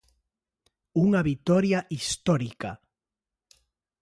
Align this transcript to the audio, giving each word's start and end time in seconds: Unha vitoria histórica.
Unha 1.03 1.21
vitoria 1.29 1.79
histórica. 1.99 2.71